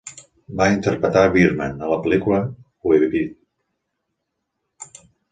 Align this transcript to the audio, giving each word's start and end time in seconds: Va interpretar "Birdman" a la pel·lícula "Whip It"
Va 0.59 0.65
interpretar 0.75 1.25
"Birdman" 1.33 1.83
a 1.87 1.89
la 1.91 1.99
pel·lícula 2.05 2.39
"Whip 2.87 3.05
It" 3.19 4.97